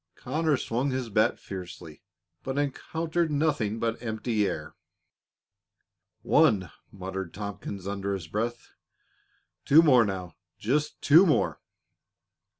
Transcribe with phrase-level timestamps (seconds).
[0.15, 2.01] Conners swung his bat fiercely,
[2.41, 4.73] but encountered nothing but empty air.
[6.23, 8.69] "One!" muttered Tompkins, under his breath.
[9.63, 11.61] "Two more, now just two more!"